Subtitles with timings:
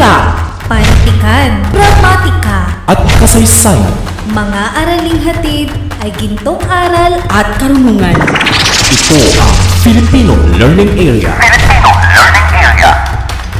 [0.00, 0.32] Wika
[0.64, 3.92] Panitikan, Pragmatika at kasaysayan.
[4.32, 5.68] mga araling hatid
[6.00, 8.16] ay gintong aral at karunungan.
[8.16, 9.52] Ito ang
[9.84, 11.36] Filipino Learning Area.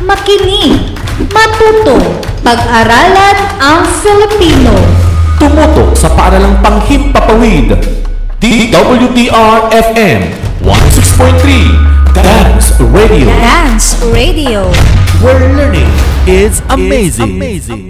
[0.01, 0.97] Makinig,
[1.29, 4.73] matuto, pag-aralan ang Filipino.
[5.37, 7.77] Tumutok sa paaralang panghimpapawid.
[8.41, 10.21] DWDR-FM
[10.65, 13.29] 106.3 Dance Radio.
[13.29, 14.65] Dance Radio.
[15.21, 15.93] Where learning
[16.29, 17.41] is amazing.
[17.41, 17.89] amazing.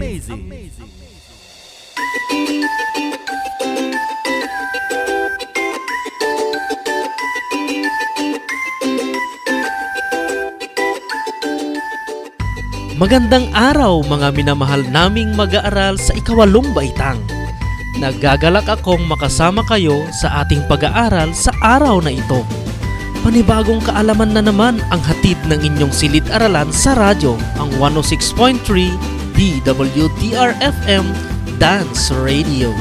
[13.00, 17.18] Magandang araw mga minamahal naming mag-aaral sa ikawalong baitang.
[17.98, 22.44] Nagagalak akong makasama kayo sa ating pag-aaral sa araw na ito.
[23.30, 28.58] Panibagong kaalaman na naman ang hatid ng inyong silid-aralan sa radyo, ang 106.3
[29.38, 31.06] DWDR-FM
[31.62, 32.74] Dance Radio.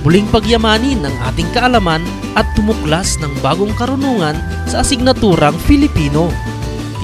[0.00, 2.00] Muling pagyamanin ang ating kaalaman
[2.32, 6.32] at tumuklas ng bagong karunungan sa asignaturang Filipino.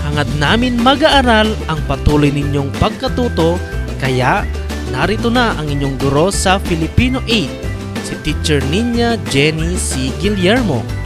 [0.05, 3.57] Hangad namin mag-aaral ang patuloy ninyong pagkatuto,
[3.97, 4.45] kaya
[4.93, 10.13] narito na ang inyong guro sa Filipino 8, si Teacher Ninya Jenny C.
[10.21, 11.02] Guillermo.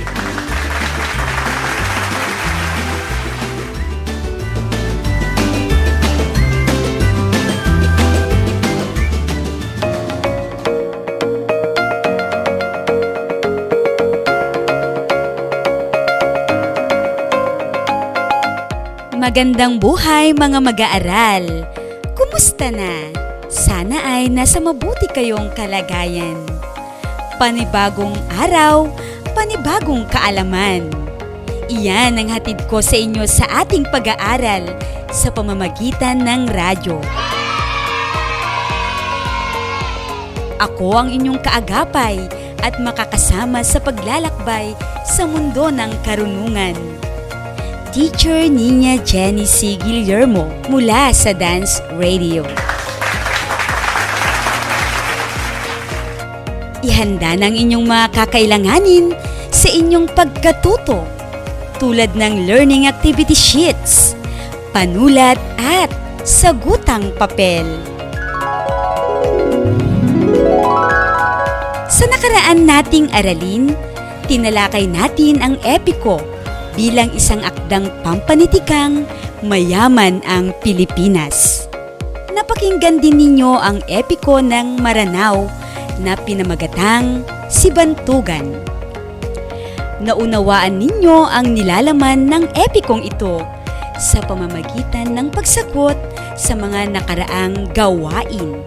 [19.17, 21.65] Magandang buhay mga mag-aaral!
[22.13, 23.09] Kumusta na?
[23.49, 26.37] Sana ay nasa mabuti kayong kalagayan.
[27.41, 28.85] Panibagong araw,
[29.33, 30.93] panibagong kaalaman.
[31.65, 34.69] Iyan ang hatid ko sa inyo sa ating pag-aaral
[35.09, 37.01] sa pamamagitan ng radyo.
[40.61, 42.21] Ako ang inyong kaagapay
[42.61, 44.77] at makakasama sa paglalakbay
[45.09, 46.77] sa mundo ng karunungan.
[47.87, 49.79] Teacher Nina Jenny C.
[49.79, 52.43] Guillermo mula sa Dance Radio.
[56.83, 59.15] Ihanda ng inyong mga kakailanganin
[59.55, 61.07] sa inyong pagkatuto
[61.79, 64.19] tulad ng learning activity sheets,
[64.75, 65.87] panulat at
[66.27, 67.63] sagutang papel.
[71.87, 73.71] Sa nakaraan nating aralin,
[74.27, 76.19] tinalakay natin ang epiko
[76.77, 79.03] bilang isang akdang pampanitikang
[79.41, 81.65] mayaman ang Pilipinas.
[82.29, 85.49] Napakinggan din ninyo ang epiko ng Maranao
[85.97, 88.53] na pinamagatang si Bantugan.
[89.97, 93.41] Naunawaan ninyo ang nilalaman ng epikong ito
[93.97, 95.97] sa pamamagitan ng pagsagot
[96.37, 98.61] sa mga nakaraang gawain.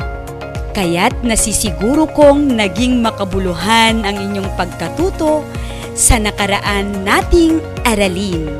[0.75, 5.47] Kaya't nasisiguro kong naging makabuluhan ang inyong pagkatuto
[5.95, 8.51] sa nakaraan nating aralin.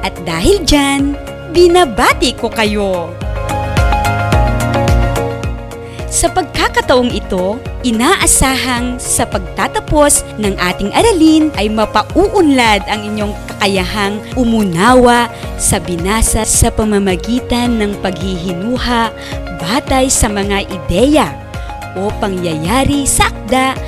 [0.00, 1.14] At dahil dyan,
[1.52, 3.12] binabati ko kayo!
[6.10, 15.30] Sa pagkakataong ito, inaasahang sa pagtatapos ng ating aralin ay mapauunlad ang inyong kakayahang umunawa
[15.54, 19.14] sa binasa sa pamamagitan ng paghihinuha
[19.62, 21.30] batay sa mga ideya
[21.94, 23.78] o pangyayari sa akda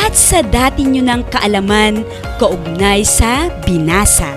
[0.00, 2.02] at sa dati nyo ng kaalaman
[2.40, 4.32] kaugnay sa binasa.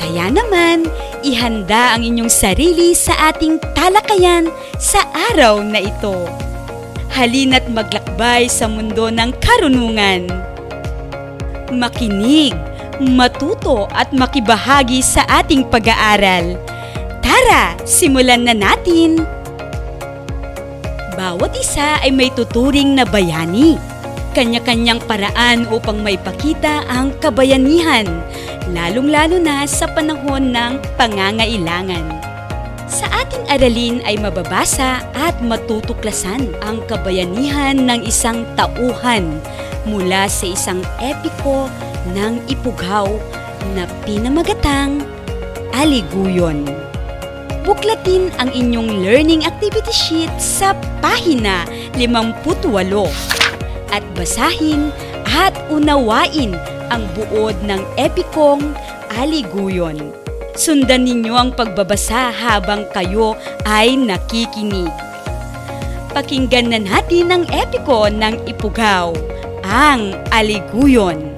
[0.00, 0.88] Kaya naman,
[1.22, 6.26] ihanda ang inyong sarili sa ating talakayan sa araw na ito.
[7.12, 10.26] Halina't maglakbay sa mundo ng karunungan.
[11.70, 12.56] Makinig,
[12.98, 16.56] matuto at makibahagi sa ating pag-aaral.
[17.22, 19.22] Tara, simulan na natin!
[21.12, 23.91] Bawat isa ay may tuturing na bayani.
[24.32, 28.08] Kanya-kanyang paraan upang maipakita ang kabayanihan,
[28.72, 32.00] lalong-lalo na sa panahon ng pangangailangan.
[32.88, 39.36] Sa ating aralin ay mababasa at matutuklasan ang kabayanihan ng isang tauhan
[39.84, 41.68] mula sa isang epiko
[42.16, 43.12] ng ipughaw
[43.76, 45.04] na pinamagatang
[45.76, 46.64] Aliguyon.
[47.68, 50.72] Buklatin ang inyong learning activity sheet sa
[51.04, 51.68] pahina
[52.00, 53.51] 58
[53.92, 54.90] at basahin
[55.28, 56.56] at unawain
[56.88, 58.72] ang buod ng epikong
[59.12, 60.12] Aliguyon.
[60.56, 63.36] Sundan ninyo ang pagbabasa habang kayo
[63.68, 64.92] ay nakikinig.
[66.12, 69.16] Pakinggan na natin ang epiko ng Ipugaw,
[69.64, 71.31] ang Aliguyon.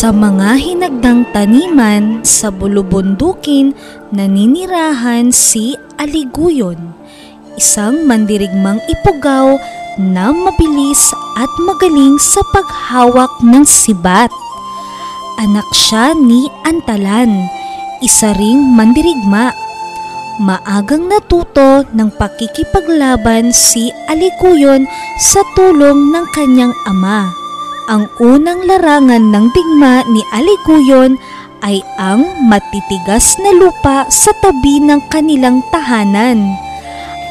[0.00, 3.76] Sa mga hinagdang taniman sa bulubundukin
[4.08, 6.96] naninirahan si Aliguyon,
[7.60, 9.60] isang mandirigmang ipugaw
[10.00, 14.32] na mabilis at magaling sa paghawak ng sibat.
[15.36, 17.44] Anak siya ni Antalan,
[18.00, 19.52] isa ring mandirigma.
[20.40, 24.88] Maagang natuto ng pakikipaglaban si Aliguyon
[25.20, 27.39] sa tulong ng kanyang ama.
[27.90, 31.18] Ang unang larangan ng digma ni Aliguyon
[31.66, 36.54] ay ang matitigas na lupa sa tabi ng kanilang tahanan.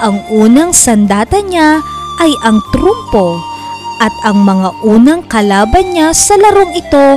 [0.04, 1.80] Ang unang sandata niya
[2.20, 3.40] ay ang trumpo
[4.04, 7.08] at ang mga unang kalaban niya sa larong ito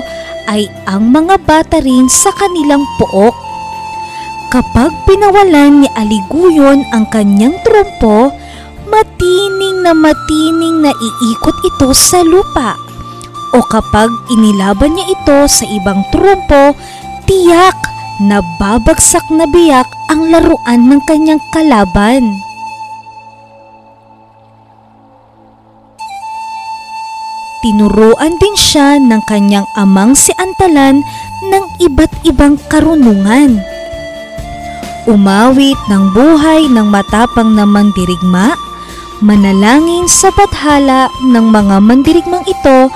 [0.46, 3.34] ay ang mga bata rin sa kanilang pook.
[4.54, 8.30] Kapag pinawalan ni Aliguyon ang kanyang trumpo,
[8.86, 12.81] matining na matining na iikot ito sa lupa
[13.52, 16.72] o kapag inilaban niya ito sa ibang trumpo,
[17.28, 17.76] tiyak
[18.24, 22.24] na babagsak na biyak ang laruan ng kanyang kalaban.
[27.62, 30.98] Tinuruan din siya ng kanyang amang si Antalan
[31.46, 33.62] ng iba't ibang karunungan.
[35.06, 38.58] Umawit ng buhay ng matapang na mandirigma,
[39.22, 42.90] manalangin sa bathala ng mga mandirigmang ito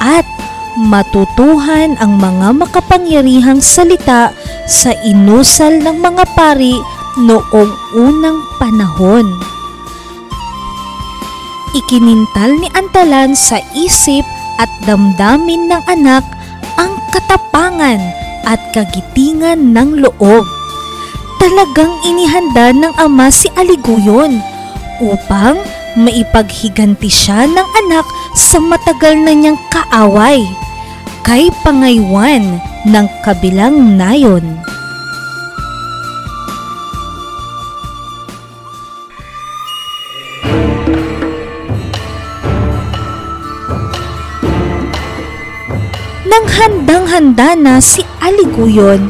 [0.00, 0.26] at
[0.76, 4.30] matutuhan ang mga makapangyarihang salita
[4.68, 6.76] sa inusal ng mga pari
[7.16, 9.24] noong unang panahon.
[11.72, 14.24] Ikinintal ni Antalan sa isip
[14.56, 16.24] at damdamin ng anak
[16.80, 18.00] ang katapangan
[18.48, 20.44] at kagitingan ng loob.
[21.36, 24.40] Talagang inihanda ng ama si Aliguyon
[25.04, 25.60] upang
[25.96, 30.44] maipaghiganti siya ng anak sa matagal na niyang kaaway
[31.24, 34.44] kay pangaywan ng kabilang nayon.
[46.28, 49.08] Nang handang-handa na si Aliguyon,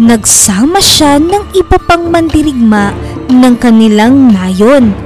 [0.00, 2.96] nagsama siya ng iba pang mandirigma
[3.28, 4.96] ng kanilang nayon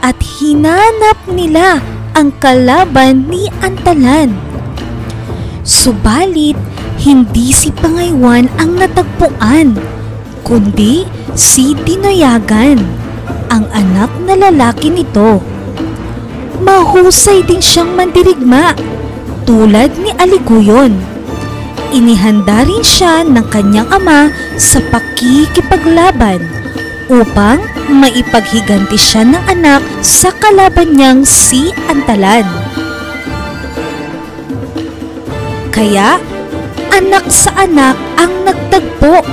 [0.00, 1.76] at hinanap nila
[2.14, 4.34] ang kalaban ni Antalan.
[5.64, 6.58] Subalit,
[7.00, 9.78] hindi si Pangaywan ang natagpuan,
[10.44, 12.78] kundi si Dinoyagan,
[13.48, 15.40] ang anak na lalaki nito.
[16.60, 18.76] Mahusay din siyang mandirigma,
[19.48, 20.92] tulad ni Aliguyon.
[21.90, 26.59] Inihanda rin siya ng kanyang ama sa pakikipaglaban
[27.10, 27.58] upang
[27.90, 32.46] maipaghiganti siya ng anak sa kalaban niyang si Antalan.
[35.74, 36.22] Kaya,
[36.94, 39.26] anak sa anak ang nagtagpo.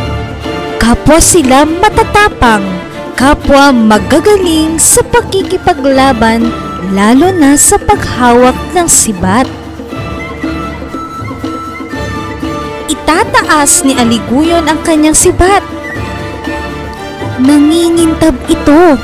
[0.82, 2.66] Kapwa sila matatapang,
[3.14, 6.50] kapwa magagaling sa pakikipaglaban
[6.98, 9.46] lalo na sa paghawak ng sibat.
[12.88, 15.77] Itataas ni Aliguyon ang kanyang sibat
[17.38, 18.98] nangingintab ito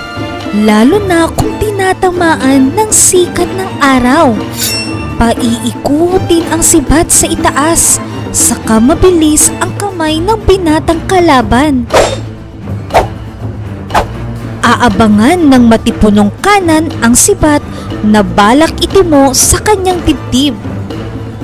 [0.66, 4.38] lalo na kung tinatamaan ng sikat ng araw.
[5.18, 8.02] Paiikutin ang sibat sa itaas,
[8.34, 11.86] saka mabilis ang kamay ng binatang kalaban.
[14.64, 17.62] Aabangan ng matipunong kanan ang sibat
[18.02, 20.56] na balak itimo sa kanyang dibdib.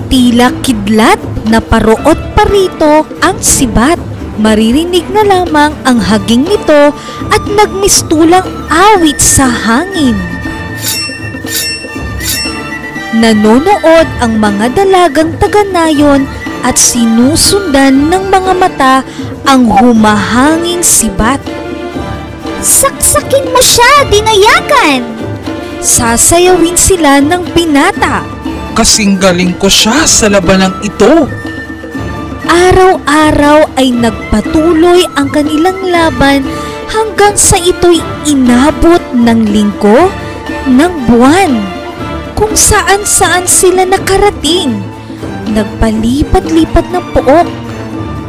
[0.10, 4.09] Tila kidlat na paroot parito ang sibat.
[4.40, 6.96] Maririnig na lamang ang haging nito
[7.28, 10.16] at nagmistulang awit sa hangin.
[13.20, 16.24] Nanonood ang mga dalagang taga-nayon
[16.64, 18.96] at sinusundan ng mga mata
[19.44, 21.44] ang humahanging sibat.
[22.64, 25.04] Saksakin mo siya, dinayakan!
[25.84, 28.24] Sasayawin sila ng binata.
[28.72, 31.28] Kasing galing ko siya sa labanang ito.
[32.50, 36.42] Araw-araw ay nagpatuloy ang kanilang laban
[36.90, 40.10] hanggang sa ito'y inabot ng linggo,
[40.66, 41.62] ng buwan,
[42.34, 44.82] kung saan-saan sila nakarating.
[45.54, 47.46] Nagpalipat-lipat ng pook,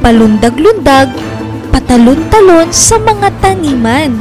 [0.05, 1.09] palundag-lundag,
[1.73, 4.21] patalon-talon sa mga taniman.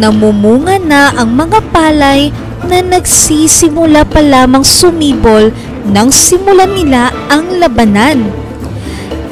[0.00, 2.32] Namumunga na ang mga palay
[2.64, 5.52] na nagsisimula pa lamang sumibol
[5.84, 8.43] nang simulan nila ang labanan.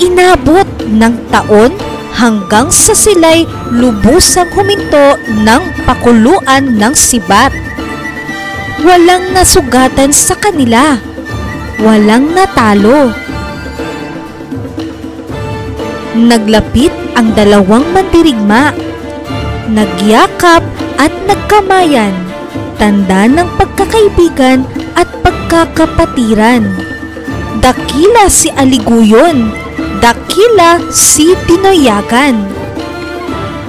[0.00, 1.72] Inabot ng taon
[2.16, 7.50] hanggang sa sila'y lubusang huminto ng pakuluan ng sibat.
[8.82, 10.96] Walang nasugatan sa kanila.
[11.82, 13.12] Walang natalo.
[16.12, 18.74] Naglapit ang dalawang mandirigma.
[19.72, 20.60] Nagyakap
[21.00, 22.12] at nagkamayan.
[22.76, 24.66] Tanda ng pagkakaibigan
[24.98, 26.66] at pagkakapatiran.
[27.62, 29.61] Dakila si Aliguyon.
[30.02, 32.34] Dakila si Tinoyagan.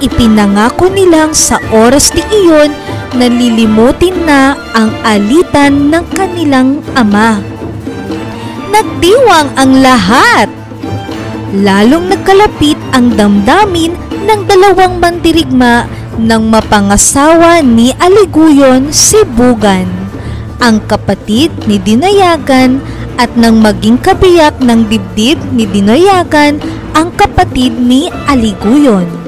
[0.02, 2.74] Ipinangako nilang sa oras ni iyon
[3.14, 7.38] na lilimutin na ang alitan ng kanilang ama.
[8.66, 10.50] Nagdiwang ang lahat.
[11.54, 13.94] Lalong nagkalapit ang damdamin
[14.26, 15.86] ng dalawang mandirigma
[16.18, 19.86] nang mapangasawa ni Aliguyon si Bugan,
[20.58, 22.82] ang kapatid ni Dinayagan
[23.18, 26.58] at nang maging kabiyak ng dibdib ni Dinayagan
[26.94, 29.24] ang kapatid ni Aliguyon.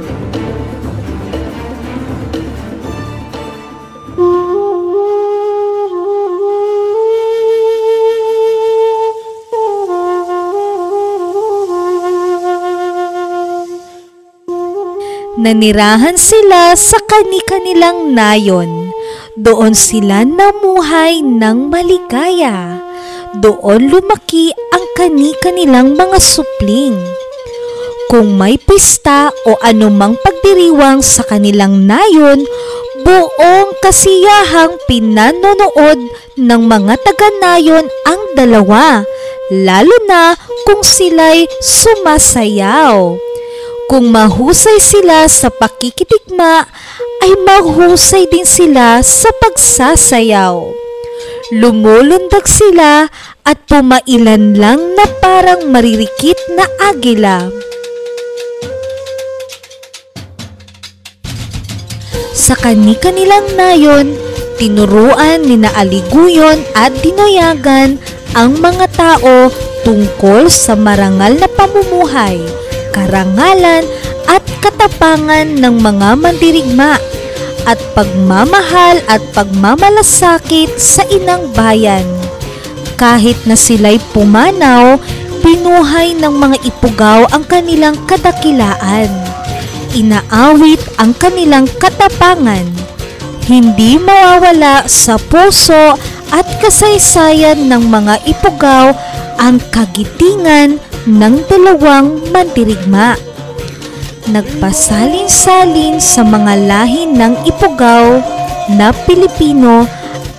[15.36, 18.90] Nanirahan sila sa kani-kanilang nayon.
[19.38, 22.85] Doon sila namuhay ng maligaya.
[23.36, 26.96] Doon lumaki ang kani-kanilang mga supling.
[28.08, 32.40] Kung may pista o anumang pagdiriwang sa kanilang nayon,
[33.04, 36.00] buong kasiyahang pinanonood
[36.40, 39.04] ng mga taga-nayon ang dalawa,
[39.52, 40.32] lalo na
[40.64, 43.20] kung sila'y sumasayaw.
[43.92, 46.64] Kung mahusay sila sa pakikitigma,
[47.20, 50.85] ay mahusay din sila sa pagsasayaw.
[51.54, 53.06] Lumulundag sila
[53.46, 57.46] at pumailan lang na parang maririkit na agila.
[62.34, 64.18] Sa kani-kanilang nayon,
[64.58, 67.94] tinuruan ni na Aliguyon at Dinoyagan
[68.34, 69.46] ang mga tao
[69.86, 72.42] tungkol sa marangal na pamumuhay
[72.96, 73.84] karangalan
[74.26, 76.96] at katapangan ng mga mandirigma
[77.66, 82.06] at pagmamahal at pagmamalasakit sa inang bayan.
[82.96, 84.96] Kahit na sila'y pumanaw,
[85.44, 89.10] pinuhay ng mga ipugaw ang kanilang kadakilaan.
[89.92, 92.64] Inaawit ang kanilang katapangan.
[93.46, 95.94] Hindi mawawala sa puso
[96.34, 98.90] at kasaysayan ng mga ipugaw
[99.38, 103.14] ang kagitingan ng dalawang mandirigma.
[104.26, 108.18] Nagpasalin-salin sa mga lahi ng ipugaw
[108.74, 109.86] na Pilipino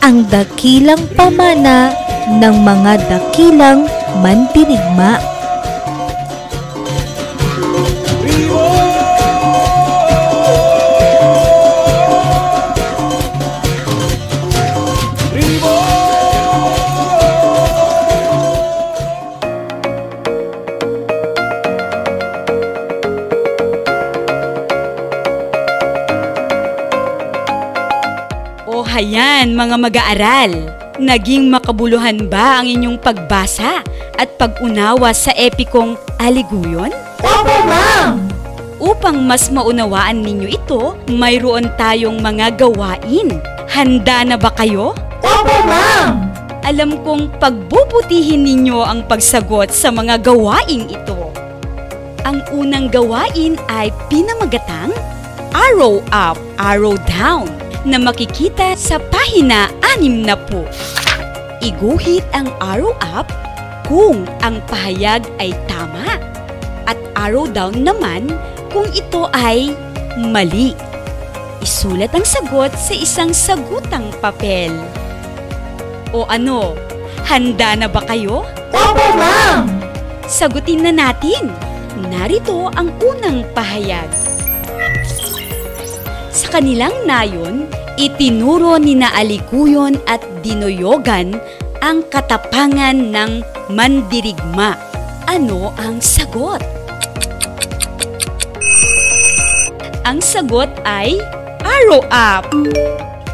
[0.03, 1.95] ang dakilang pamana
[2.35, 3.87] ng mga dakilang
[4.19, 5.36] mandirigma.
[29.67, 30.51] Mga mag-aaral,
[30.95, 33.83] naging makabuluhan ba ang inyong pagbasa
[34.15, 36.95] at pag-unawa sa epikong Aliguyon?
[37.19, 38.31] Opo, ma'am!
[38.79, 43.43] Upang mas maunawaan ninyo ito, mayroon tayong mga gawain.
[43.67, 44.95] Handa na ba kayo?
[45.19, 46.31] Opo, ma'am!
[46.63, 51.27] Alam kong pagbubutihin ninyo ang pagsagot sa mga gawaing ito.
[52.23, 54.95] Ang unang gawain ay pinamagatang
[55.51, 57.51] arrow up, arrow down
[57.83, 59.69] na makikita sa pahina
[59.99, 61.61] 60.
[61.61, 63.27] Iguhit ang arrow up
[63.85, 66.17] kung ang pahayag ay tama
[66.87, 68.31] at arrow down naman
[68.71, 69.73] kung ito ay
[70.17, 70.73] mali.
[71.59, 74.71] Isulat ang sagot sa isang sagutang papel.
[76.15, 76.77] O ano,
[77.27, 78.45] handa na ba kayo?
[78.71, 79.67] Opo, ma'am!
[80.27, 81.51] Sagutin na natin.
[81.97, 84.36] Narito ang unang pahayag.
[86.57, 87.69] Kanilang nayon,
[88.01, 91.37] itinuro ni na Alikuyon at Dinoyogan
[91.85, 94.73] ang katapangan ng mandirigma.
[95.29, 96.57] Ano ang sagot?
[100.01, 101.21] Ang sagot ay
[101.61, 102.49] arrow up.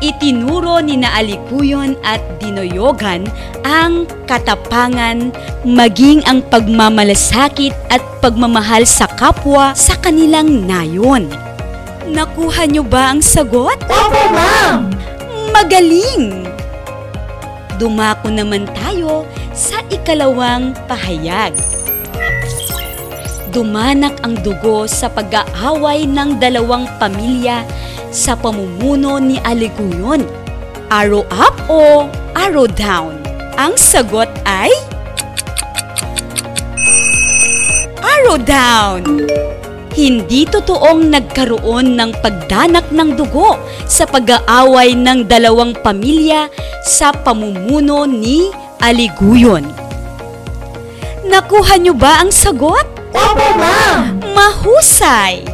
[0.04, 3.24] Itinuro ni na Alikuyon at Dinoyogan
[3.64, 5.32] ang katapangan
[5.64, 11.32] maging ang pagmamalasakit at pagmamahal sa kapwa sa kanilang nayon.
[12.04, 13.80] Nakuha niyo ba ang sagot?
[13.88, 14.92] Opo, ma'am!
[15.56, 16.44] Magaling!
[17.80, 19.24] Dumako naman tayo
[19.56, 21.56] sa ikalawang pahayag.
[23.54, 27.62] Dumanak ang dugo sa pag-aaway ng dalawang pamilya
[28.10, 30.26] sa pamumuno ni Aliguyon.
[30.90, 33.18] Arrow up o arrow down?
[33.58, 34.74] Ang sagot ay
[38.02, 39.06] arrow down.
[39.94, 46.50] Hindi totoong nagkaroon ng pagdanak ng dugo sa pag-aaway ng dalawang pamilya
[46.82, 48.50] sa pamumuno ni
[48.82, 49.62] Aliguyon.
[51.30, 52.90] Nakuha niyo ba ang sagot?
[53.14, 54.18] Opo, ma'am!
[54.34, 55.46] Mahusay!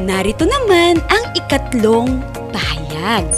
[0.00, 3.28] Narito naman ang ikatlong pahayag.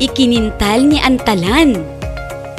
[0.00, 1.76] Ikinintal ni Antalan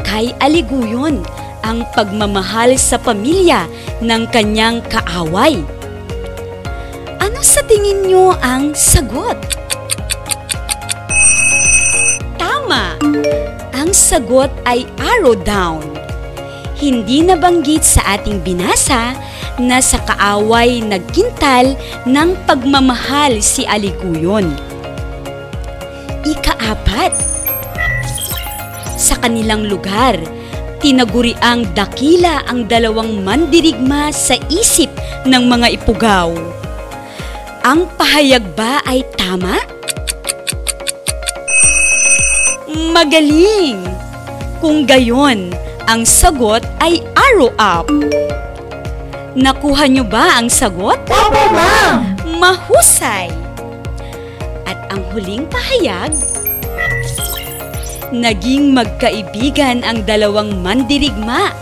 [0.05, 1.25] kay Aliguyon
[1.61, 3.65] ang pagmamahal sa pamilya
[4.01, 5.61] ng kanyang kaaway.
[7.21, 9.37] Ano sa tingin niyo ang sagot?
[12.37, 12.97] Tama!
[13.77, 15.81] Ang sagot ay arrow down.
[16.81, 19.13] Hindi nabanggit sa ating binasa
[19.61, 21.77] na sa kaaway nagkintal
[22.09, 24.49] ng pagmamahal si Aliguyon.
[26.25, 27.13] Ikaapat,
[28.97, 30.17] sa kanilang lugar,
[30.81, 34.89] tinaguriang dakila ang dalawang mandirigma sa isip
[35.29, 36.33] ng mga ipugaw.
[37.61, 39.61] Ang pahayag ba ay tama?
[42.89, 43.85] Magaling!
[44.57, 45.53] Kung gayon,
[45.85, 47.85] ang sagot ay arrow up.
[49.37, 50.97] Nakuha niyo ba ang sagot?
[51.05, 52.17] Opo, ma'am!
[52.41, 53.29] Mahusay!
[54.65, 56.17] At ang huling pahayag,
[58.11, 61.55] naging magkaibigan ang dalawang mandirigma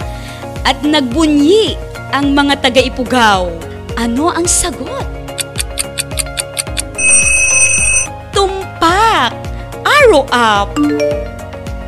[0.66, 1.78] at nagbunyi
[2.10, 3.54] ang mga taga-ipugaw.
[3.96, 5.06] Ano ang sagot?
[8.34, 9.32] Tumpak!
[9.86, 10.74] Arrow up!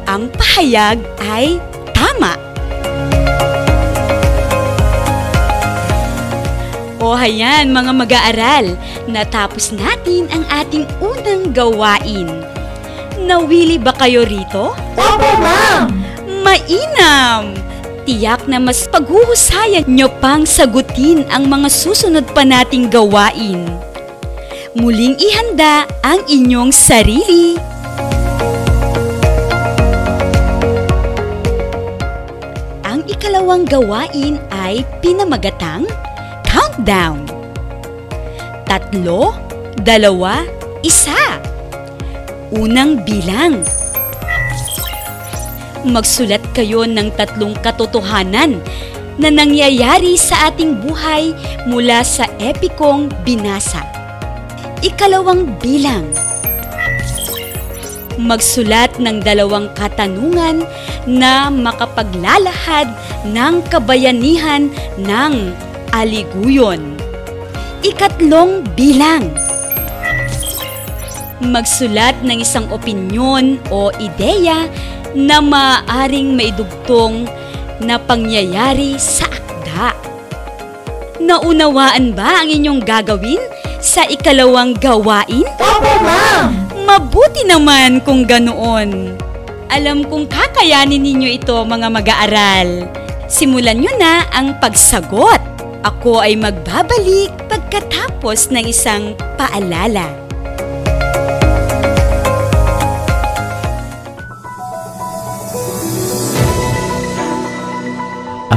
[0.05, 1.57] Ang pahayag ay
[1.97, 2.37] tama.
[7.01, 8.77] O hayan mga mag-aaral,
[9.09, 12.50] natapos natin ang ating unang gawain.
[13.31, 14.75] Nawili ba kayo rito?
[14.99, 15.87] Opo, ma'am!
[16.43, 17.55] Mainam!
[18.03, 23.63] Tiyak na mas paghuhusayan nyo pang sagutin ang mga susunod pa nating gawain.
[24.75, 27.55] Muling ihanda ang inyong sarili.
[32.83, 35.87] Ang ikalawang gawain ay pinamagatang
[36.43, 37.23] countdown.
[38.67, 39.31] Tatlo,
[39.87, 40.43] dalawa,
[40.83, 41.15] isa.
[42.51, 43.63] Unang bilang.
[45.87, 48.59] Magsulat kayo ng tatlong katotohanan
[49.15, 51.31] na nangyayari sa ating buhay
[51.63, 53.79] mula sa epikong binasa.
[54.83, 56.03] Ikalawang bilang.
[58.19, 60.67] Magsulat ng dalawang katanungan
[61.07, 62.91] na makapaglalahad
[63.31, 64.67] ng kabayanihan
[64.99, 65.55] ng
[65.95, 66.99] aliguyon.
[67.79, 69.31] Ikatlong bilang.
[71.41, 74.69] Magsulat ng isang opinyon o ideya
[75.17, 77.25] na maaaring maidugtong
[77.81, 79.97] na pangyayari sa akda.
[81.17, 83.41] Naunawaan ba ang inyong gagawin
[83.81, 85.49] sa ikalawang gawain?
[85.57, 86.53] Opo, ma'am!
[86.85, 89.17] Mabuti naman kung ganoon.
[89.71, 92.85] Alam kong kakayanin ninyo ito mga mag-aaral.
[93.25, 95.39] Simulan nyo na ang pagsagot.
[95.81, 100.20] Ako ay magbabalik pagkatapos ng isang paalala.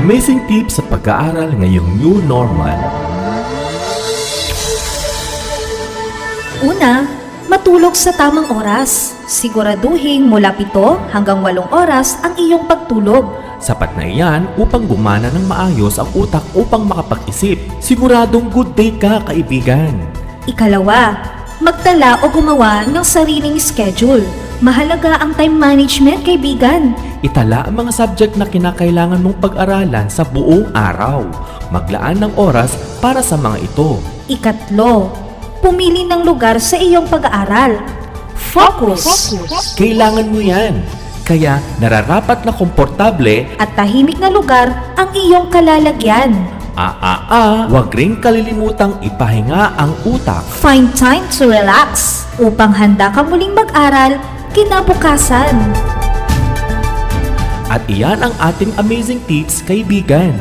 [0.05, 2.77] Amazing tips sa pag-aaral ngayong new normal.
[6.61, 7.09] Una,
[7.49, 9.17] matulog sa tamang oras.
[9.25, 13.33] Siguraduhin mula 7 hanggang 8 oras ang iyong pagtulog.
[13.57, 17.57] Sapat na iyan upang gumana ng maayos ang utak upang makapag-isip.
[17.81, 20.05] Siguradong good day ka, kaibigan.
[20.45, 21.17] Ikalawa,
[21.65, 24.44] magtala o gumawa ng sariling schedule.
[24.63, 26.95] Mahalaga ang time management, kaibigan.
[27.27, 31.27] Itala ang mga subject na kinakailangan mong pag-aralan sa buong araw.
[31.75, 33.99] Maglaan ng oras para sa mga ito.
[34.31, 35.11] Ikatlo,
[35.59, 37.83] pumili ng lugar sa iyong pag-aaral.
[38.55, 39.35] Focus.
[39.75, 40.87] Kailangan mo yan.
[41.25, 46.37] Kaya nararapat na komportable At tahimik na lugar ang iyong kalalagyan.
[46.79, 50.47] Ah, huwag rin kalilimutang ipahinga ang utak.
[50.63, 54.19] Find time to relax upang handa ka muling mag-aral
[54.55, 55.53] kinabukasan.
[57.67, 60.39] At iyan ang ating amazing tips, kaibigan.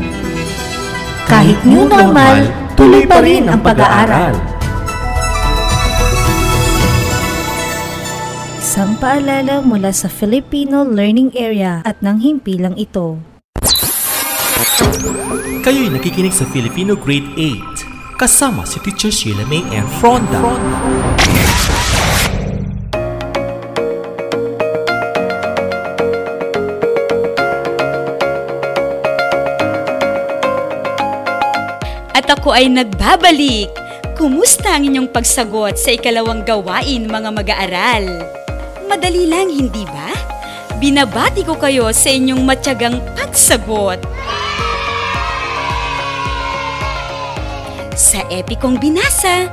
[1.26, 2.46] Kahit new normal,
[2.78, 4.38] tuloy pa rin ang pag-aaral.
[8.62, 13.18] Isang paalala mula sa Filipino Learning Area at ng himpilang ito.
[15.62, 20.42] Kayo'y nakikinig sa Filipino Grade 8 kasama si Teacher Sheila May and Fronda.
[20.42, 21.93] At
[32.34, 33.70] ako ay nagbabalik.
[34.18, 38.06] Kumusta ang inyong pagsagot sa ikalawang gawain mga mag-aaral?
[38.90, 40.10] Madali lang, hindi ba?
[40.82, 44.02] Binabati ko kayo sa inyong matyagang pagsagot.
[47.94, 49.50] Sa epikong binasa,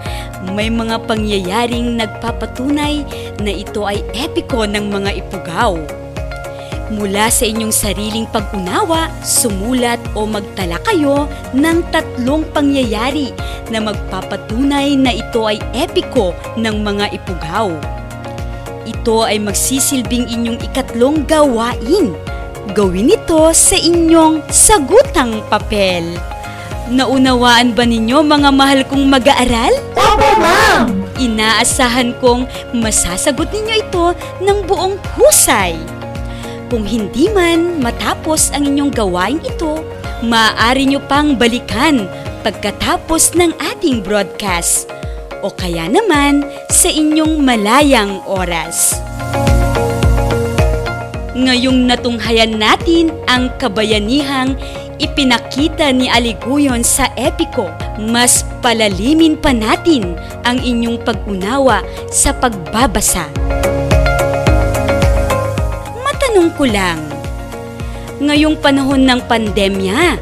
[0.57, 3.05] may mga pangyayaring nagpapatunay
[3.41, 6.00] na ito ay epiko ng mga ipugaw.
[6.91, 13.31] Mula sa inyong sariling pag-unawa, sumulat o magtala kayo ng tatlong pangyayari
[13.71, 17.71] na magpapatunay na ito ay epiko ng mga ipugaw.
[18.91, 22.11] Ito ay magsisilbing inyong ikatlong gawain.
[22.75, 26.19] Gawin ito sa inyong sagutang papel.
[26.91, 29.71] Naunawaan ba ninyo mga mahal kong mag-aaral?
[29.95, 31.07] Opo, ma'am!
[31.23, 34.07] Inaasahan kong masasagot ninyo ito
[34.43, 35.79] ng buong husay.
[36.71, 39.83] Kung hindi man matapos ang inyong gawain ito,
[40.23, 42.07] maaari nyo pang balikan
[42.47, 44.87] pagkatapos ng ating broadcast
[45.43, 48.95] o kaya naman sa inyong malayang oras.
[51.35, 54.55] Ngayong natunghayan natin ang kabayanihang
[55.03, 57.67] ipinakita ni Aliguyon sa epiko,
[57.99, 60.15] mas palalimin pa natin
[60.47, 61.83] ang inyong pag-unawa
[62.15, 63.27] sa pagbabasa.
[63.27, 63.80] Matanong
[66.57, 66.97] ko lang,
[68.25, 70.17] ngayong panahon ng pandemya,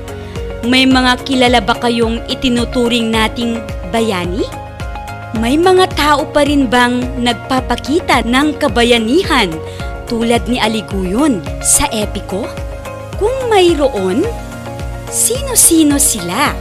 [0.67, 3.63] may mga kilala ba kayong itinuturing nating
[3.95, 4.43] bayani?
[5.39, 9.53] May mga tao pa rin bang nagpapakita ng kabayanihan
[10.11, 12.49] tulad ni Aliguyon sa epiko?
[13.21, 14.27] Kung mayroon,
[15.07, 16.57] sino-sino sila?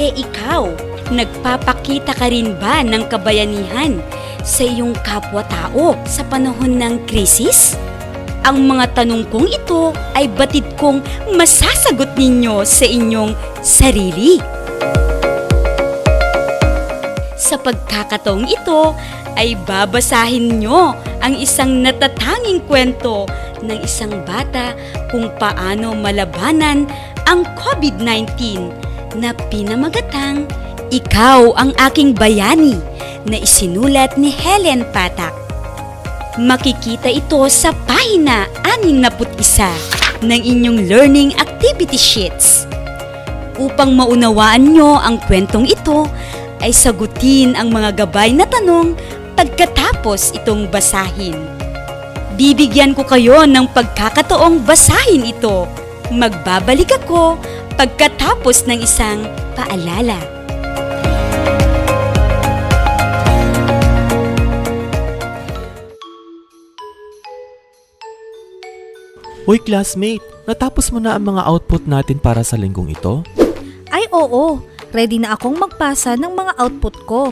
[0.00, 0.72] E ikaw,
[1.12, 4.00] nagpapakita ka rin ba ng kabayanihan
[4.46, 7.74] sa iyong kapwa-tao sa panahon ng krisis?
[8.46, 11.02] Ang mga tanong kong ito ay batid kong
[11.34, 14.38] masasagot ninyo sa inyong sarili.
[17.34, 18.94] Sa pagkakataong ito
[19.34, 20.94] ay babasahin nyo
[21.26, 23.26] ang isang natatanging kwento
[23.66, 24.78] ng isang bata
[25.10, 26.86] kung paano malabanan
[27.26, 28.30] ang COVID-19
[29.18, 30.46] na pinamagatang
[30.86, 32.78] Ikaw ang aking bayani
[33.26, 35.45] na isinulat ni Helen Patak.
[36.36, 42.68] Makikita ito sa pahina 61 ng inyong learning activity sheets.
[43.56, 46.04] Upang maunawaan nyo ang kwentong ito,
[46.60, 48.92] ay sagutin ang mga gabay na tanong
[49.32, 51.40] pagkatapos itong basahin.
[52.36, 55.64] Bibigyan ko kayo ng pagkakataong basahin ito.
[56.12, 57.40] Magbabalik ako
[57.80, 59.24] pagkatapos ng isang
[59.56, 60.35] paalala.
[69.46, 73.22] Uy classmate, natapos mo na ang mga output natin para sa linggong ito?
[73.94, 74.58] Ay oo,
[74.90, 77.30] ready na akong magpasa ng mga output ko.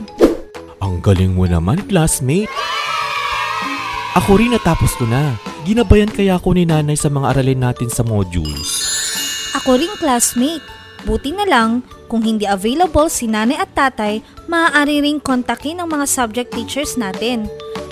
[0.79, 2.46] Ang galing mo naman, classmate.
[4.14, 5.35] Ako rin natapos ko na.
[5.66, 8.70] Ginabayan kaya ako ni nanay sa mga aralin natin sa modules.
[9.59, 10.62] Ako ring classmate.
[11.03, 11.83] Buti na lang
[12.14, 17.48] Kung hindi available si nanay at tatay, maaari ring kontakin ang mga subject teachers natin.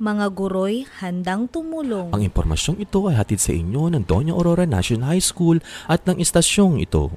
[0.00, 2.16] Mga guroy handang tumulong.
[2.16, 5.60] Ang impormasyong ito ay hatid sa inyo ng Doña Aurora National High School
[5.92, 7.12] at ng istasyong ito.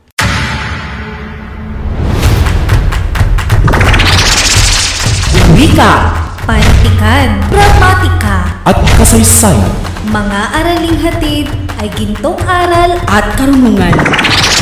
[5.56, 6.12] Wika.
[6.44, 9.64] Panitikan, pragmatika, At kasaysayan,
[10.12, 11.48] mga araling hatid
[11.80, 13.96] ay gintong aral At karunungan.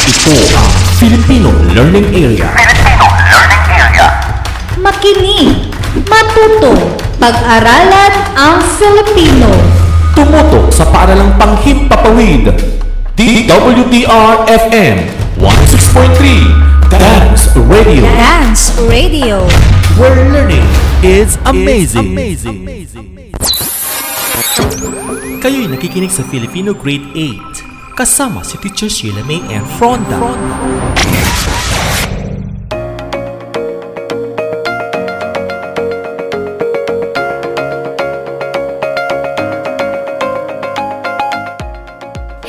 [0.06, 0.70] ito ang
[1.02, 2.54] Filipino Learning Area.
[4.78, 5.71] makinig,
[6.08, 6.74] matuto,
[7.20, 9.52] pag-aralan ang Filipino.
[10.16, 12.52] Tumutok sa paaralang panghimpapawid.
[13.16, 14.98] DWDR-FM
[15.38, 18.04] 106.3 Dance Radio.
[18.08, 19.46] Dance Radio.
[20.00, 20.66] Where learning
[21.04, 22.16] is amazing.
[25.42, 30.18] Kayo'y nakikinig sa Filipino Grade 8 kasama si Teacher Sheila May and Fronda.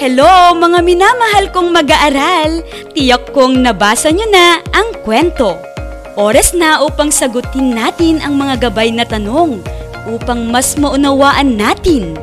[0.02, 2.66] Hello mga minamahal kong mag-aaral!
[2.90, 5.54] Tiyak kong nabasa nyo na ang kwento.
[6.18, 9.62] Oras na upang sagutin natin ang mga gabay na tanong
[10.10, 12.18] upang mas maunawaan natin.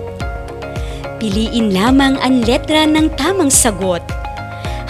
[1.24, 4.04] Piliin lamang ang letra ng tamang sagot.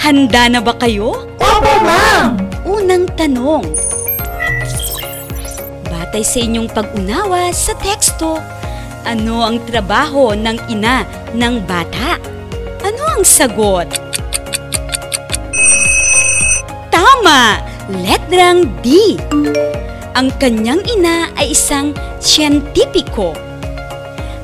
[0.02, 1.30] Handa na ba kayo?
[1.38, 2.42] Opo, ma'am!
[2.66, 3.70] Unang tanong.
[5.94, 8.42] Batay sa inyong pag-unawa sa teksto,
[9.06, 11.06] ano ang trabaho ng ina
[11.38, 12.39] ng bata?
[13.20, 14.00] Ang sagot?
[16.88, 17.60] Tama!
[17.92, 19.20] Letrang D.
[20.16, 21.92] Ang kanyang ina ay isang
[22.24, 23.36] siyentipiko.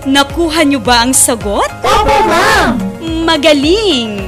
[0.03, 1.71] Nakuha niyo ba ang sagot?
[1.87, 2.75] Opo, ma'am!
[3.23, 4.19] Magaling!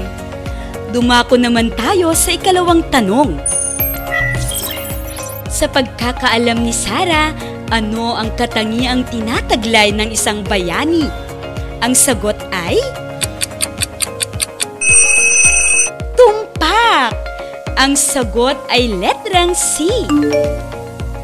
[0.95, 3.35] Dumako naman tayo sa ikalawang tanong.
[5.51, 7.35] Sa pagkakaalam ni Sarah,
[7.67, 11.03] ano ang katangiang tinataglay ng isang bayani?
[11.83, 12.79] Ang sagot ay...
[17.77, 19.85] Ang sagot ay letrang C.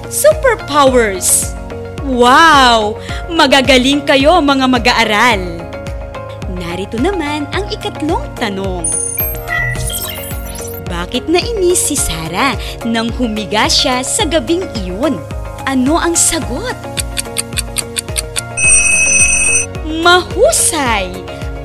[0.06, 1.50] Superpowers!
[2.06, 3.02] Wow!
[3.26, 5.42] Magagaling kayo mga mag-aaral!
[6.54, 8.86] Narito naman ang ikatlong tanong.
[10.86, 12.54] Bakit nainis si Sarah
[12.86, 15.18] nang humiga siya sa gabing iyon?
[15.66, 16.78] Ano ang sagot?
[19.90, 21.10] Mahusay!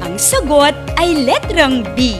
[0.01, 2.16] Ang sagot ay letrang B.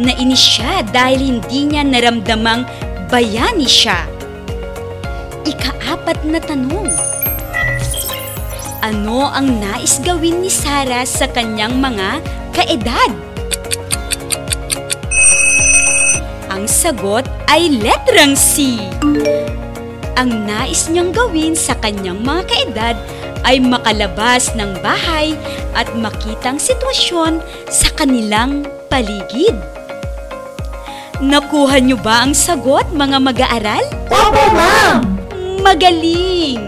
[0.00, 2.64] Nainis siya dahil hindi niya naramdamang
[3.12, 4.08] bayani siya.
[5.44, 6.88] Ikaapat na tanong.
[8.80, 12.24] Ano ang nais gawin ni Sarah sa kanyang mga
[12.56, 13.12] kaedad?
[16.48, 18.80] Ang sagot ay letrang C.
[20.16, 22.96] Ang nais niyang gawin sa kanyang mga kaedad
[23.44, 25.36] ay makalabas ng bahay
[25.76, 29.56] at makitang sitwasyon sa kanilang paligid.
[31.22, 33.86] Nakuha niyo ba ang sagot mga mag-aaral?
[34.10, 35.06] Opo, ma'am!
[35.62, 36.58] Magaling!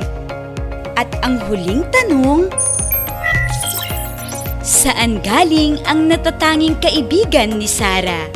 [0.94, 2.46] At ang huling tanong,
[4.62, 8.30] saan galing ang natatanging kaibigan ni Sarah?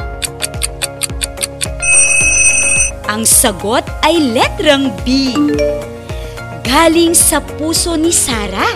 [3.07, 5.39] Ang sagot ay letrang B.
[6.67, 8.75] Galing sa puso ni Sarah.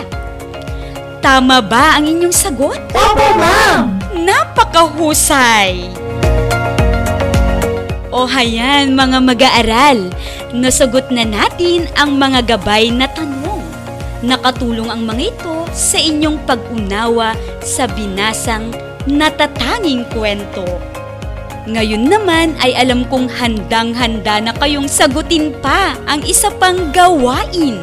[1.19, 2.79] Tama ba ang inyong sagot?
[2.95, 3.99] Opo, ma'am!
[4.15, 6.02] Napakahusay!
[8.13, 10.13] O hayan mga mag-aaral,
[10.53, 13.65] nasagot na natin ang mga gabay na tanong.
[14.21, 17.33] Nakatulong ang mga ito sa inyong pag-unawa
[17.65, 18.69] sa binasang
[19.09, 20.61] natatanging kwento.
[21.65, 27.81] Ngayon naman ay alam kong handang-handa na kayong sagutin pa ang isa pang gawain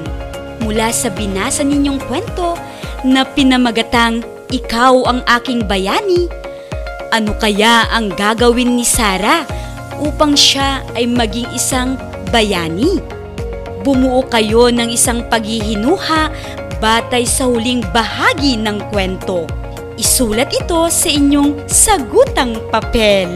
[0.63, 2.55] mula sa binasa ninyong kwento
[3.03, 6.27] na pinamagatang Ikaw ang aking bayani.
[7.15, 9.60] Ano kaya ang gagawin ni Sarah
[10.01, 12.01] upang siya ay maging isang
[12.33, 12.99] bayani?
[13.85, 16.33] Bumuo kayo ng isang paghihinuha
[16.81, 19.45] batay sa huling bahagi ng kwento.
[20.01, 23.29] Isulat ito sa inyong sagutang papel.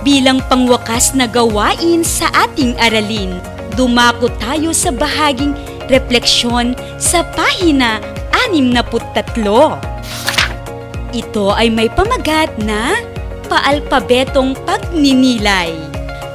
[0.00, 3.36] Bilang pangwakas na gawain sa ating aralin,
[3.76, 5.52] dumako tayo sa bahaging
[5.92, 8.00] refleksyon sa pahina
[8.48, 9.44] 63.
[11.12, 12.96] Ito ay may pamagat na
[13.48, 15.74] paalpabetong pagninilay.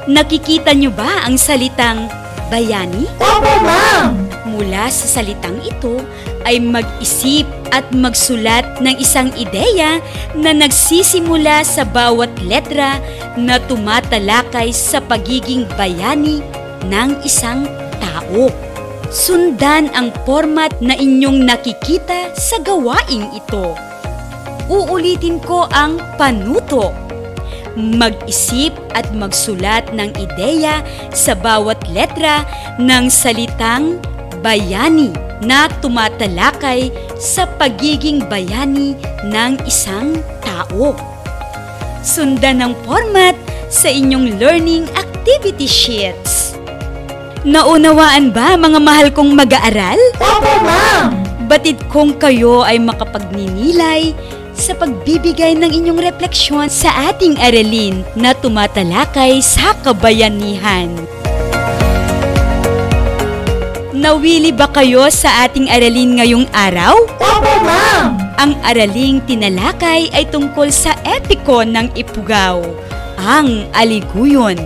[0.04, 2.10] Nakikita niyo ba ang salitang
[2.52, 3.08] bayani?
[3.22, 4.28] Opo, ma'am.
[4.44, 5.98] Mula sa salitang ito
[6.44, 9.98] ay mag-isip at magsulat ng isang ideya
[10.36, 13.00] na nagsisimula sa bawat letra
[13.34, 16.44] na tumatalakay sa pagiging bayani
[16.86, 17.66] ng isang
[17.98, 18.52] tao.
[19.10, 23.74] Sundan ang format na inyong nakikita sa gawaing ito.
[24.70, 27.03] Uulitin ko ang panuto.
[27.74, 32.46] Mag-isip at magsulat ng ideya sa bawat letra
[32.78, 33.98] ng salitang
[34.42, 35.10] bayani
[35.42, 38.94] na tumatalakay sa pagiging bayani
[39.26, 40.94] ng isang tao.
[42.04, 43.34] Sundan ang format
[43.72, 46.54] sa inyong learning activity sheets.
[47.44, 50.00] Naunawaan ba mga mahal kong mag-aaral?
[50.20, 51.12] Opo, ma'am.
[51.44, 54.16] Batid kong kayo ay makapagninilay
[54.54, 60.90] sa pagbibigay ng inyong refleksyon sa ating aralin na tumatalakay sa kabayanihan.
[63.94, 66.92] Nawili ba kayo sa ating aralin ngayong araw?
[67.18, 68.20] Opo, ma'am.
[68.36, 72.60] Ang araling tinalakay ay tungkol sa epiko ng Ipugaw,
[73.16, 74.60] ang Aliguyon.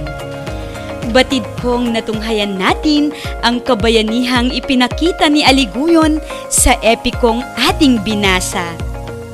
[1.14, 3.14] Batid kong natunghayan natin
[3.46, 6.18] ang kabayanihang ipinakita ni Aliguyon
[6.50, 8.87] sa epikong ating binasa.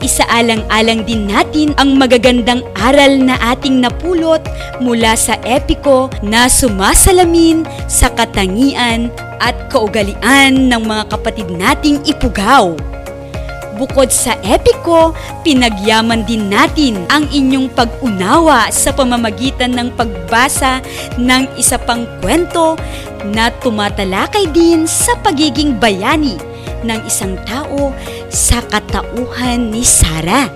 [0.05, 4.45] Isaalang-alang din natin ang magagandang aral na ating napulot
[4.77, 9.09] mula sa epiko na sumasalamin sa katangian
[9.41, 12.77] at kaugalian ng mga kapatid nating ipugaw.
[13.81, 20.85] Bukod sa epiko, pinagyaman din natin ang inyong pag-unawa sa pamamagitan ng pagbasa
[21.17, 22.77] ng isa pang kwento
[23.33, 26.37] na tumatalakay din sa pagiging bayani
[26.85, 27.97] ng isang tao
[28.29, 30.53] sa katauhan ni Sarah.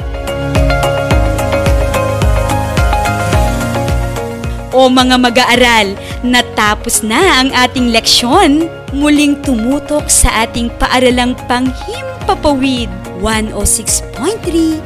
[4.77, 8.71] O mga mag-aaral, natapos na ang ating leksyon.
[8.95, 12.89] Muling tumutok sa ating paaralang panghimpapawid
[13.21, 14.81] 106.3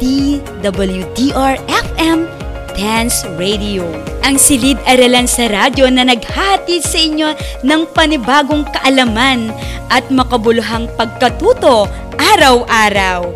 [0.00, 2.41] DWDR FM
[2.72, 3.84] Dance Radio.
[4.24, 7.28] Ang silid-aralan sa radyo na naghahatid sa inyo
[7.64, 9.52] ng panibagong kaalaman
[9.92, 13.28] at makabuluhang pagkatuto araw-araw.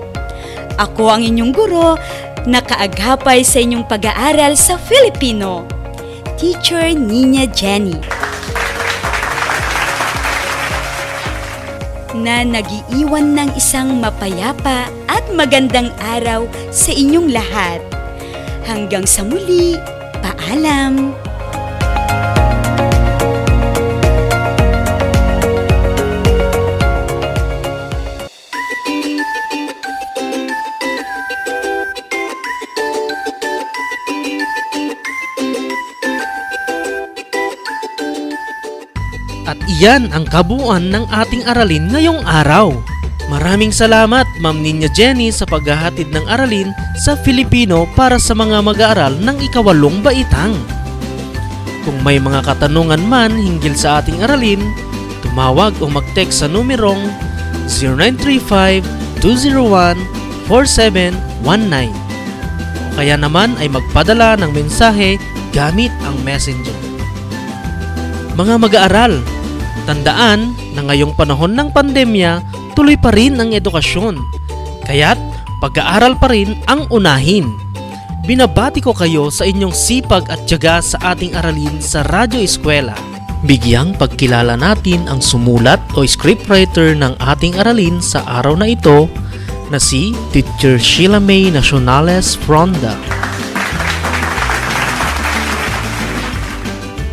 [0.80, 1.96] Ako ang inyong guro,
[2.48, 5.68] nakaagapay sa inyong pag-aaral sa Filipino.
[6.36, 7.96] Teacher Nina Jenny.
[12.16, 17.84] Na nagiiwan ng isang mapayapa at magandang araw sa inyong lahat.
[18.66, 19.78] Hanggang sa muli,
[20.18, 21.14] paalam!
[39.46, 42.95] At iyan ang kabuuan ng ating aralin ngayong araw.
[43.26, 49.18] Maraming salamat Ma'am Ninya Jenny sa paghahatid ng aralin sa Filipino para sa mga mag-aaral
[49.18, 50.54] ng ikawalong baitang.
[51.82, 54.62] Kung may mga katanungan man hinggil sa ating aralin,
[55.26, 57.02] tumawag o mag-text sa numerong
[59.18, 60.46] 0935-201-4719
[62.78, 65.18] o kaya naman ay magpadala ng mensahe
[65.50, 66.78] gamit ang messenger.
[68.38, 69.18] Mga mag-aaral,
[69.82, 72.38] tandaan na ngayong panahon ng pandemya,
[72.76, 74.20] tuloy pa rin ang edukasyon.
[74.84, 75.18] Kaya't
[75.64, 77.48] pag-aaral pa rin ang unahin.
[78.28, 82.94] Binabati ko kayo sa inyong sipag at tiyaga sa ating aralin sa Radyo Eskwela.
[83.46, 89.06] Bigyang pagkilala natin ang sumulat o scriptwriter ng ating aralin sa araw na ito
[89.70, 92.98] na si Teacher Sheila May Nacionales Fronda.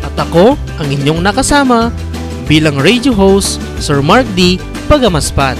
[0.02, 1.94] At ako, ang inyong nakasama
[2.50, 4.58] bilang radio host, Sir Mark D.
[4.86, 5.56] Pagamaspan.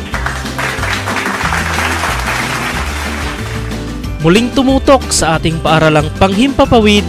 [4.25, 7.05] Muling tumutok sa ating paaralang panghimpapawid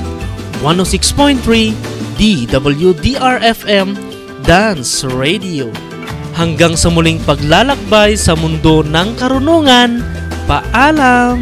[0.59, 1.71] 106.3
[2.19, 3.95] DWDR-FM
[4.43, 5.71] Dance Radio.
[6.35, 10.03] Hanggang sa muling paglalakbay sa mundo ng karunungan,
[10.43, 11.39] paalam!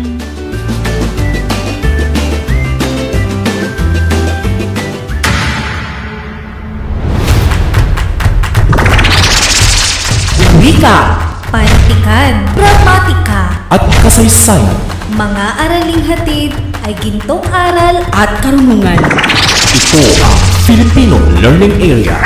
[10.83, 11.15] Wika
[11.47, 14.75] Pantikan, Gramatika, At kasaysayan.
[15.15, 16.51] mga araling hatid
[16.83, 18.99] ay gintong aral at karunungan.
[18.99, 20.35] Ito ang
[20.67, 22.19] Filipino Learning Area.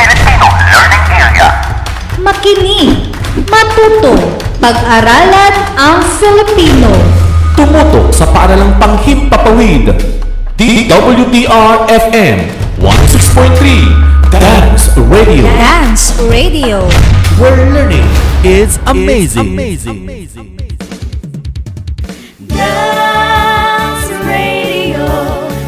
[2.18, 3.14] Makinig,
[3.46, 4.18] matuto,
[4.58, 6.90] pag-aralan ang Filipino.
[7.54, 9.94] Tumutok sa paaralang panghimpapawid.
[10.58, 12.38] DWDR-FM
[12.82, 15.46] 106.3 Dance Radio.
[15.46, 16.82] Dance Radio.
[17.38, 18.10] Where learning
[18.44, 19.56] is amazing.
[22.48, 25.10] Dance Radio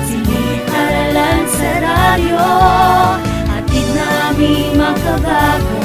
[0.06, 2.46] Silid aralan sa radyo
[3.50, 5.82] Atid namin makabago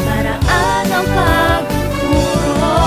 [0.00, 2.80] Paraan ang pagtuturo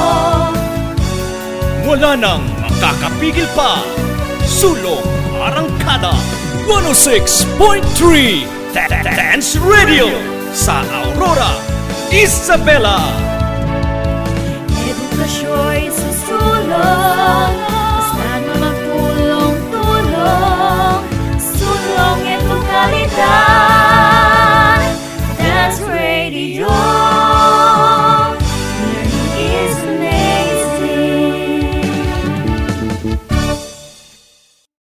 [1.86, 3.78] Wala nang makakapigil pa.
[4.44, 5.06] Sulong
[5.38, 6.18] Arangkada
[6.66, 8.42] 106.3
[8.74, 10.10] Dance Radio
[10.54, 11.63] sa Aurora,
[12.14, 13.00] Isabela.
[14.86, 15.63] Edukasyon